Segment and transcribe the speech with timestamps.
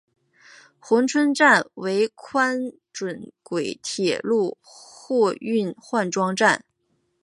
[0.81, 6.65] 珲春站为宽准轨铁路货运换装站。